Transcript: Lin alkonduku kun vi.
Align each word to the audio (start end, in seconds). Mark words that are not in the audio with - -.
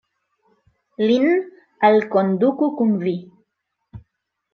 Lin 1.09 1.27
alkonduku 1.89 2.71
kun 2.79 2.95
vi. 3.05 3.15